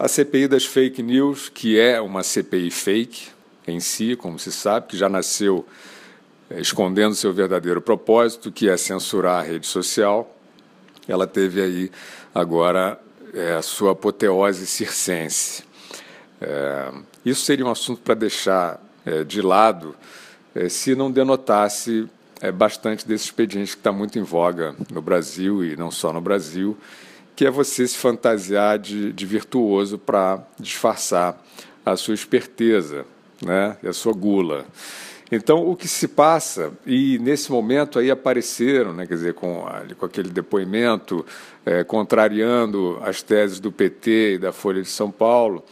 [0.00, 3.28] a CPI das fake news, que é uma CPI fake
[3.68, 5.66] em si, como se sabe, que já nasceu
[6.48, 10.34] é, escondendo seu verdadeiro propósito, que é censurar a rede social.
[11.06, 11.90] Ela teve aí
[12.34, 12.98] agora
[13.34, 15.64] é, a sua apoteose circense.
[16.40, 16.92] É,
[17.22, 19.94] isso seria um assunto para deixar é, de lado
[20.68, 22.08] se não denotasse
[22.54, 26.76] bastante desse expediente que está muito em voga no Brasil e não só no Brasil,
[27.34, 31.42] que é você se fantasiar de, de virtuoso para disfarçar
[31.84, 33.04] a sua esperteza
[33.42, 34.66] né, e a sua gula.
[35.32, 39.64] Então, o que se passa, e nesse momento aí apareceram, né, quer dizer, com,
[39.96, 41.24] com aquele depoimento
[41.64, 45.64] é, contrariando as teses do PT e da Folha de São Paulo,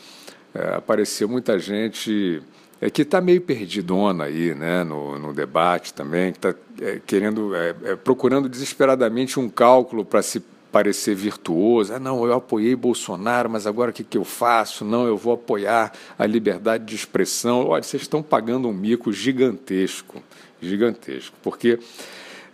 [0.54, 2.40] é, apareceu muita gente
[2.80, 7.54] é, que está meio perdidona aí né, no, no debate também, que está é, querendo,
[7.54, 10.40] é, é, procurando desesperadamente um cálculo para se
[10.70, 11.94] parecer virtuoso.
[11.94, 14.84] Ah, não, eu apoiei Bolsonaro, mas agora o que, que eu faço?
[14.84, 17.66] Não, eu vou apoiar a liberdade de expressão.
[17.66, 20.22] Olha, vocês estão pagando um mico gigantesco,
[20.60, 21.78] gigantesco, porque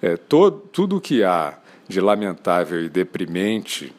[0.00, 3.94] é, todo, tudo que há de lamentável e deprimente,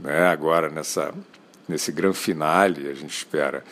[0.00, 1.14] né, agora nessa,
[1.68, 3.64] nesse grande finale, a gente espera,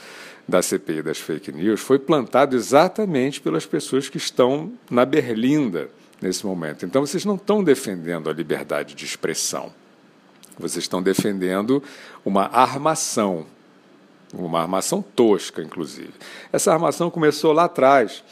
[0.49, 5.89] da CPI das fake news, foi plantado exatamente pelas pessoas que estão na berlinda
[6.23, 6.87] nesse momento.
[6.87, 9.73] Então, vocês não estão defendendo a liberdade de expressão.
[10.59, 11.83] Vocês estão defendendo
[12.25, 13.47] uma armação,
[14.33, 16.13] uma armação tosca, inclusive.
[16.53, 18.23] Essa armação começou lá atrás,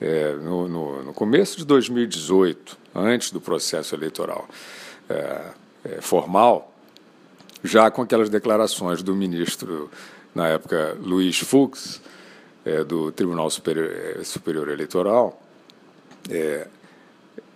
[0.00, 4.46] é, no, no, no, começo de 2018, antes do processo eleitoral
[5.08, 5.42] é,
[5.84, 6.72] é, formal,
[7.64, 9.90] já com aquelas declarações do ministro,
[10.34, 12.00] na época, Luiz Fux,
[12.64, 15.40] é, do Tribunal Superior, Superior Eleitoral,
[16.28, 16.66] é,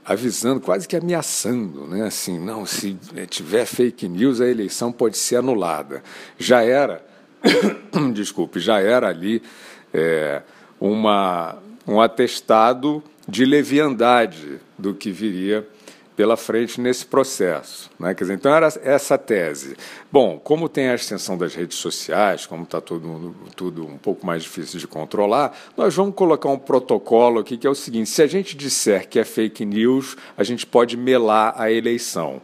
[0.05, 2.07] avisando, quase que ameaçando, né?
[2.07, 2.97] Assim, não, se
[3.29, 6.03] tiver fake news, a eleição pode ser anulada.
[6.39, 7.05] Já era,
[8.13, 9.43] desculpe, já era ali
[9.93, 10.43] é,
[10.81, 15.67] uma, um atestado de leviandade do que viria
[16.21, 17.91] pela frente nesse processo.
[17.99, 18.13] Né?
[18.13, 19.75] Quer dizer, então era essa tese.
[20.13, 24.43] Bom, como tem a extensão das redes sociais, como está tudo, tudo um pouco mais
[24.43, 28.27] difícil de controlar, nós vamos colocar um protocolo aqui que é o seguinte: se a
[28.27, 32.43] gente disser que é fake news, a gente pode melar a eleição.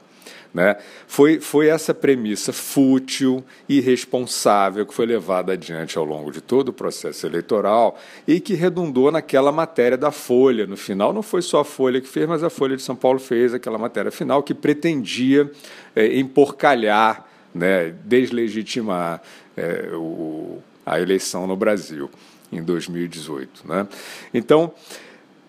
[0.53, 0.77] Né?
[1.07, 6.73] Foi, foi essa premissa fútil, irresponsável, que foi levada adiante ao longo de todo o
[6.73, 10.67] processo eleitoral e que redundou naquela matéria da Folha.
[10.67, 13.19] No final, não foi só a Folha que fez, mas a Folha de São Paulo
[13.19, 15.51] fez aquela matéria final que pretendia
[15.95, 19.23] é, emporcalhar, né, deslegitimar
[19.57, 22.11] é, o, a eleição no Brasil
[22.51, 23.69] em 2018.
[23.69, 23.87] Né?
[24.33, 24.73] Então.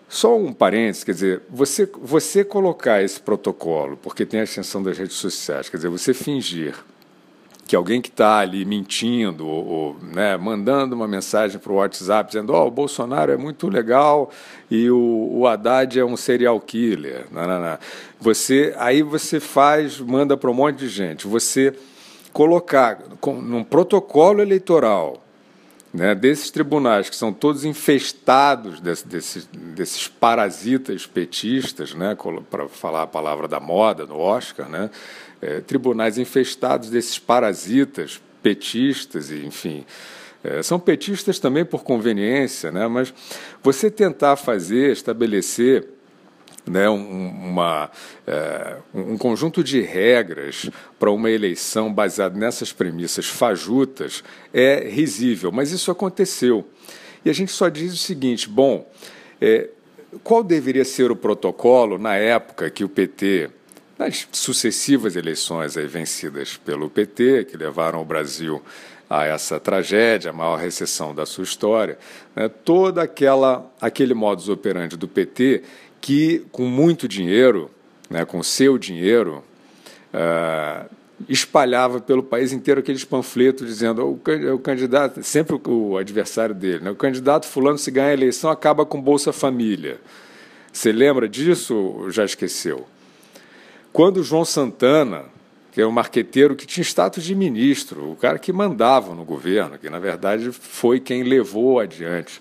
[0.08, 4.96] Só um parênteses, quer dizer, você, você colocar esse protocolo, porque tem a extensão das
[4.96, 6.74] redes sociais, quer dizer, você fingir
[7.68, 12.30] que alguém que está ali mentindo ou, ou né, mandando uma mensagem para o WhatsApp
[12.30, 14.30] dizendo oh, o Bolsonaro é muito legal
[14.70, 17.26] e o, o Haddad é um serial killer.
[17.30, 17.78] Não, não, não.
[18.18, 21.26] Você, aí você faz, manda para um monte de gente.
[21.26, 21.74] Você
[22.32, 25.22] colocar com, num protocolo eleitoral
[25.92, 32.16] né, desses tribunais que são todos infestados desse, desses, desses parasitas petistas, né,
[32.50, 34.90] para falar a palavra da moda no Oscar, né,
[35.40, 39.84] é, tribunais infestados desses parasitas petistas enfim,
[40.44, 43.12] é, são petistas também por conveniência, né, mas
[43.62, 45.97] você tentar fazer, estabelecer
[46.68, 47.90] né, um, uma,
[48.26, 55.72] é, um conjunto de regras para uma eleição baseado nessas premissas fajutas é risível, mas
[55.72, 56.66] isso aconteceu.
[57.24, 58.90] E a gente só diz o seguinte: bom,
[59.40, 59.70] é,
[60.22, 63.50] qual deveria ser o protocolo na época que o PT,
[63.98, 68.62] nas sucessivas eleições aí vencidas pelo PT, que levaram o Brasil
[69.10, 71.98] a essa tragédia, a maior recessão da sua história,
[72.36, 75.62] né, todo aquela, aquele modus operandi do PT
[76.00, 77.70] que, com muito dinheiro,
[78.08, 79.42] né, com seu dinheiro,
[80.14, 80.88] uh,
[81.28, 86.90] espalhava pelo país inteiro aqueles panfletos dizendo o, o candidato, sempre o, adversário dele, né,
[86.90, 90.00] o candidato fulano se ganha a eleição acaba com Bolsa Família.
[90.72, 92.86] Você lembra disso ou já esqueceu?
[93.92, 95.24] Quando João Santana,
[95.72, 99.78] que é um marqueteiro que tinha status de ministro, o cara que mandava no governo,
[99.78, 102.40] que na verdade foi quem levou adiante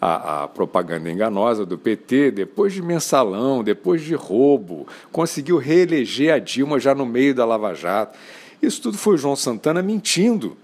[0.00, 6.38] a, a, propaganda enganosa do PT, depois de mensalão, depois de roubo, conseguiu reeleger a
[6.38, 8.18] Dilma já no meio da Lava Jato.
[8.60, 10.56] Isso tudo foi o João Santana mentindo.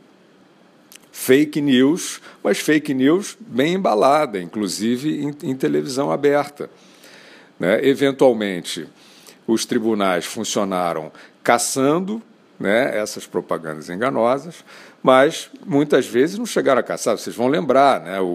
[1.13, 6.71] Fake news, mas fake news bem embalada, inclusive em, em televisão aberta.
[7.59, 7.87] Né?
[7.87, 8.89] Eventualmente,
[9.47, 11.13] os tribunais funcionaram
[11.43, 12.23] caçando
[12.59, 14.65] né, essas propagandas enganosas,
[15.03, 17.17] mas muitas vezes não chegaram a caçar.
[17.17, 18.27] Vocês vão lembrar né, o,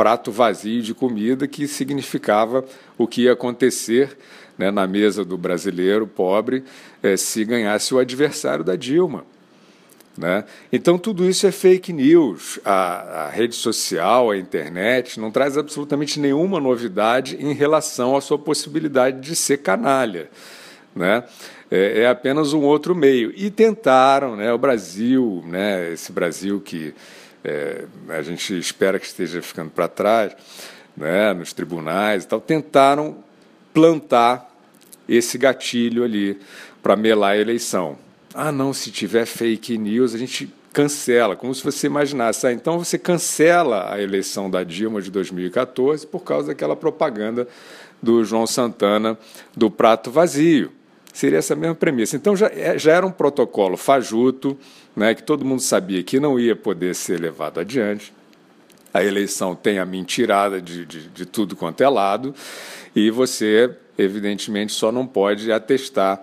[0.00, 2.64] prato vazio de comida que significava
[2.96, 4.16] o que ia acontecer
[4.56, 6.64] né, na mesa do brasileiro pobre
[7.02, 9.26] é, se ganhasse o adversário da Dilma.
[10.16, 10.44] Né?
[10.72, 12.58] Então, tudo isso é fake news.
[12.64, 18.38] A, a, rede social, a internet, não traz absolutamente nenhuma novidade em relação à sua
[18.38, 20.30] possibilidade de ser canalha.
[20.96, 21.24] Né?
[21.70, 23.34] É, é apenas um outro meio.
[23.36, 26.94] E tentaram, né, o Brasil, né, esse Brasil que
[27.44, 30.36] é, a gente espera que esteja ficando para trás,
[30.96, 33.18] né, nos tribunais e tal, tentaram
[33.72, 34.50] plantar
[35.08, 36.38] esse gatilho ali
[36.82, 37.98] para melar a eleição.
[38.34, 42.46] Ah, não, se tiver fake news, a gente cancela, como se você imaginasse.
[42.46, 47.48] Ah, então você cancela a eleição da Dilma de 2014 por causa daquela propaganda
[48.02, 49.18] do João Santana
[49.56, 50.72] do prato vazio.
[51.12, 52.16] Seria essa mesma premissa.
[52.16, 54.56] Então já, é, já era um protocolo fajuto,
[54.94, 58.12] né, que todo mundo sabia que não ia poder ser levado adiante.
[58.92, 62.34] A eleição tem a mentirada de, de, de tudo quanto é lado,
[62.94, 63.70] e você,
[64.02, 66.22] evidentemente, só não pode atestar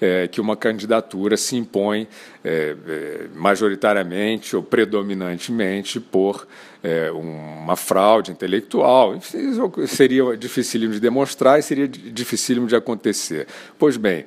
[0.00, 2.06] é, que uma candidatura se impõe
[2.44, 6.46] é, é, majoritariamente ou predominantemente por
[6.82, 9.16] é, uma fraude intelectual.
[9.16, 13.46] Isso seria dificílimo de demonstrar e seria dificílimo de acontecer.
[13.78, 14.26] Pois bem,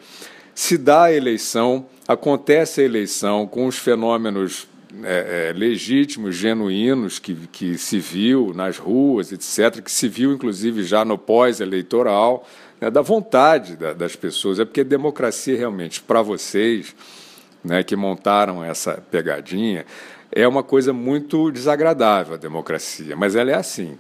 [0.53, 4.67] se dá a eleição, acontece a eleição com os fenômenos
[5.03, 10.83] é, é, legítimos, genuínos, que, que se viu nas ruas, etc., que se viu inclusive
[10.83, 12.47] já no pós-eleitoral,
[12.81, 14.59] né, da vontade da, das pessoas.
[14.59, 16.95] É porque democracia realmente, para vocês
[17.63, 19.85] né, que montaram essa pegadinha,
[20.31, 23.97] é uma coisa muito desagradável a democracia, mas ela é assim.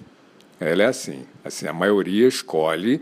[0.59, 1.25] Ela é assim.
[1.43, 3.01] assim a maioria escolhe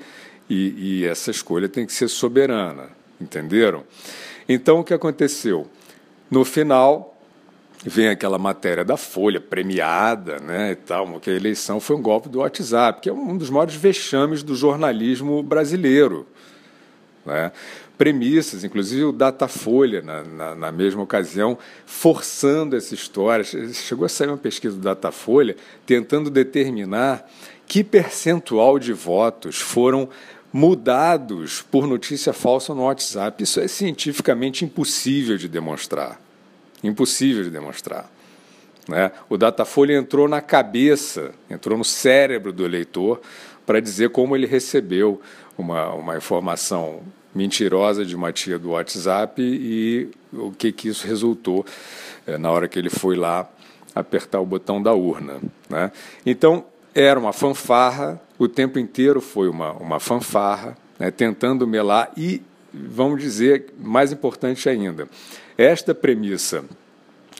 [0.49, 2.89] e, e essa escolha tem que ser soberana,
[3.19, 3.83] entenderam?
[4.47, 5.67] Então o que aconteceu?
[6.29, 7.16] No final,
[7.85, 12.29] vem aquela matéria da Folha premiada, né, e tal, que a eleição foi um golpe
[12.29, 16.25] do WhatsApp, que é um dos maiores vexames do jornalismo brasileiro.
[17.25, 17.51] Né?
[17.97, 23.43] Premissas, inclusive o Datafolha, na, na, na, mesma ocasião, forçando essa história.
[23.43, 27.27] Chegou a sair uma pesquisa do Datafolha tentando determinar
[27.65, 30.07] que percentual de votos foram
[30.53, 33.43] mudados por notícia falsa no WhatsApp.
[33.43, 36.26] Isso é cientificamente impossível de demonstrar.
[36.83, 38.09] Impossível de demonstrar.
[38.87, 39.11] Né?
[39.29, 43.21] O Datafolha entrou na cabeça, entrou no cérebro do eleitor
[43.65, 45.21] para dizer como ele recebeu
[45.57, 47.01] uma, uma informação
[47.35, 51.65] mentirosa de uma tia do WhatsApp e o que, que isso resultou
[52.25, 53.47] é, na hora que ele foi lá
[53.93, 55.39] apertar o botão da urna.
[55.69, 55.91] Né?
[56.25, 56.65] Então,
[56.95, 62.41] era uma fanfarra, o tempo inteiro foi uma, uma fanfarra, né, tentando melar e,
[62.73, 65.07] vamos dizer, mais importante ainda,
[65.57, 66.63] esta premissa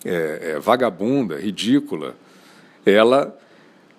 [0.03, 2.15] é, é, vagabunda, ridícula,
[2.85, 3.37] ela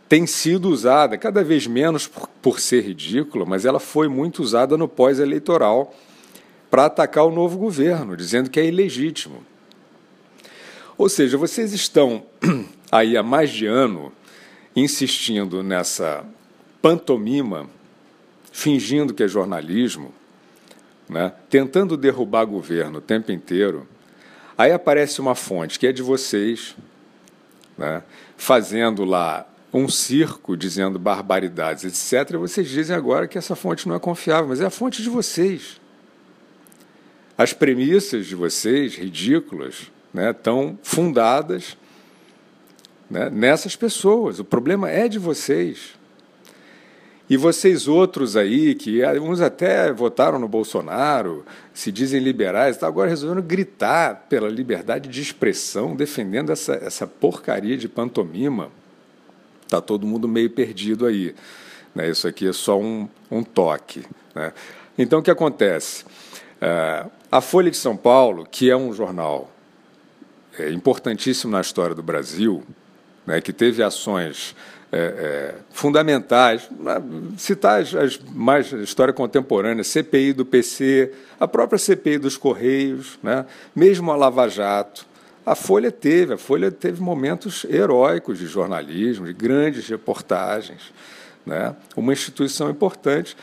[0.09, 4.76] tem sido usada, cada vez menos por, por ser ridícula, mas ela foi muito usada
[4.76, 5.94] no pós-eleitoral
[6.70, 9.44] para atacar o novo governo, dizendo que é ilegítimo.
[10.97, 12.25] Ou seja, vocês estão
[12.91, 14.12] aí há mais de ano
[14.75, 16.25] insistindo nessa
[16.81, 17.69] pantomima,
[18.50, 20.12] fingindo que é jornalismo,
[21.09, 21.32] né?
[21.49, 23.87] tentando derrubar governo o tempo inteiro
[24.58, 26.75] Aí aparece uma fonte que é de vocês,
[27.79, 28.03] né,
[28.36, 32.36] fazendo lá um circo dizendo barbaridades, etc.
[32.36, 35.81] Vocês dizem agora que essa fonte não é confiável, mas é a fonte de vocês.
[37.36, 41.77] As premissas de vocês, ridículas, né, estão fundadas
[43.08, 44.41] né, nessas pessoas.
[44.41, 45.97] O problema é de vocês.
[47.31, 51.44] E vocês outros aí, que uns até votaram no Bolsonaro,
[51.75, 57.77] se dizem liberais, tá agora resolvendo gritar pela liberdade de expressão, defendendo essa, essa porcaria
[57.77, 58.70] de pantomima.
[59.63, 61.35] Está todo mundo meio perdido aí.
[61.94, 62.08] Né?
[62.08, 64.03] Isso aqui é só um, um toque.
[64.35, 64.53] Né?
[64.97, 66.06] Então, o que acontece?
[66.61, 69.51] É, a Folha de São Paulo, que é um jornal
[70.58, 72.65] é, importantíssimo na história do Brasil,
[73.29, 74.56] né, que teve ações
[74.91, 76.94] é, é, fundamentais, né,
[77.37, 83.44] citar as, mais história contemporânea, CPI do PC, a própria CPI dos Correios, né,
[83.77, 85.06] mesmo a Lava Jato.
[85.44, 90.91] A Folha teve, a Folha teve momentos heróicos de jornalismo, de grandes reportagens.
[91.44, 93.37] Né, uma instituição importante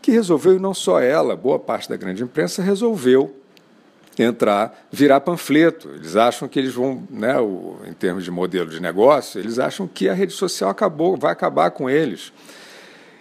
[0.00, 3.41] que resolveu, e não só ela, boa parte da grande imprensa resolveu
[4.18, 5.90] entrar, virar panfleto.
[5.94, 9.86] Eles acham que eles vão, né, o, em termos de modelo de negócio, eles acham
[9.86, 12.32] que a rede social acabou, vai acabar com eles.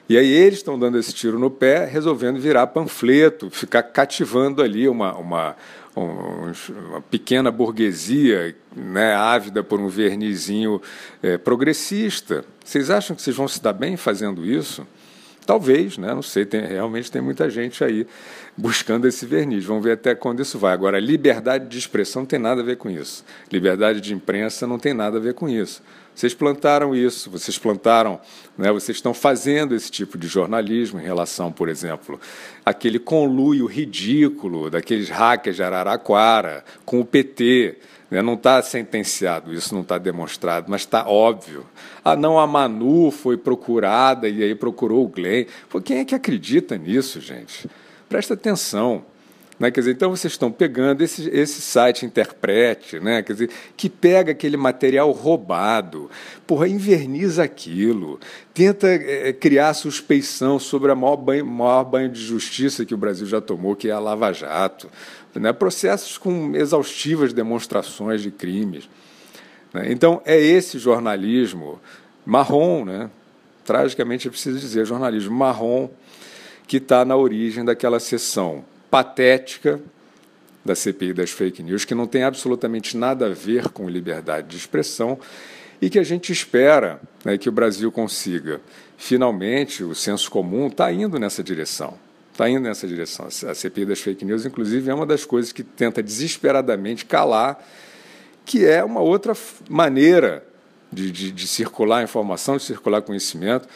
[0.09, 4.89] E aí eles estão dando esse tiro no pé, resolvendo virar panfleto, ficar cativando ali
[4.89, 5.55] uma, uma,
[5.95, 10.81] uma pequena burguesia né, ávida por um vernizinho
[11.23, 12.43] é, progressista.
[12.61, 14.85] Vocês acham que vocês vão se dar bem fazendo isso?
[15.45, 16.13] Talvez, né?
[16.13, 18.05] não sei, tem, realmente tem muita gente aí
[18.55, 19.65] buscando esse verniz.
[19.65, 20.73] Vamos ver até quando isso vai.
[20.73, 23.25] Agora, liberdade de expressão não tem nada a ver com isso.
[23.51, 25.81] Liberdade de imprensa não tem nada a ver com isso.
[26.13, 28.19] Vocês plantaram isso, vocês plantaram,
[28.57, 32.19] né, vocês estão fazendo esse tipo de jornalismo em relação, por exemplo,
[32.65, 37.77] aquele conluio ridículo daqueles hackers de Araraquara com o PT.
[38.09, 41.65] Né, não está sentenciado, isso não está demonstrado, mas está óbvio.
[42.03, 45.45] Ah, não, a Manu foi procurada e aí procurou o Glenn.
[45.85, 47.69] Quem é que acredita nisso, gente?
[48.09, 49.05] Presta atenção.
[49.61, 49.69] Né?
[49.69, 53.21] Quer dizer, então vocês estão pegando esse, esse site Interprete, né?
[53.21, 56.09] Quer dizer, que pega aquele material roubado,
[56.47, 58.19] porra, inverniza aquilo,
[58.55, 63.27] tenta é, criar suspeição sobre a maior banho, maior banho de justiça que o Brasil
[63.27, 64.89] já tomou, que é a Lava Jato.
[65.35, 65.53] Né?
[65.53, 68.89] Processos com exaustivas demonstrações de crimes.
[69.71, 69.91] Né?
[69.91, 71.79] Então, é esse jornalismo
[72.25, 73.11] marrom, né?
[73.63, 75.87] tragicamente é preciso dizer, jornalismo marrom,
[76.65, 79.79] que está na origem daquela sessão patética
[80.63, 84.57] da CPI das fake news, que não tem absolutamente nada a ver com liberdade de
[84.57, 85.17] expressão
[85.81, 88.61] e que a gente espera né, que o Brasil consiga.
[88.97, 91.97] Finalmente, o senso comum está indo nessa direção.
[92.31, 93.25] Está indo nessa direção.
[93.25, 97.65] A CPI das fake news, inclusive, é uma das coisas que tenta desesperadamente calar,
[98.45, 99.33] que é uma outra
[99.67, 100.45] maneira
[100.91, 103.67] de, de, de circular informação, de circular conhecimento.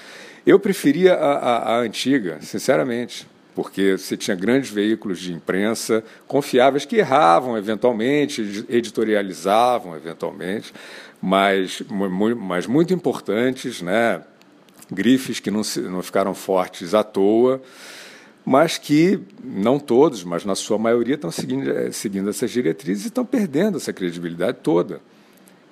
[0.45, 6.85] Eu preferia a, a, a antiga, sinceramente porque você tinha grandes veículos de imprensa confiáveis
[6.85, 10.73] que erravam eventualmente, editorializavam eventualmente,
[11.21, 11.81] mas,
[12.37, 14.21] mas muito importantes, né?
[14.91, 17.61] grifes que não, se, não ficaram fortes à toa,
[18.45, 23.07] mas que, não todos, mas na sua maioria, estão seguindo, eh, seguindo essas diretrizes e
[23.07, 25.01] estão perdendo essa credibilidade toda.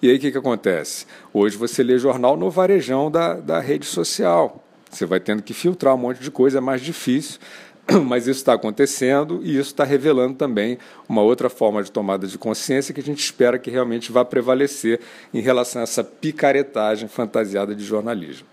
[0.01, 1.05] E aí o que, que acontece?
[1.31, 4.63] Hoje você lê jornal no varejão da, da rede social.
[4.89, 7.39] Você vai tendo que filtrar um monte de coisa, é mais difícil.
[8.05, 12.37] mas isso está acontecendo e isso está revelando também uma outra forma de tomada de
[12.37, 14.99] consciência que a gente espera que realmente vá prevalecer
[15.33, 18.52] em relação a essa picaretagem fantasiada de jornalismo.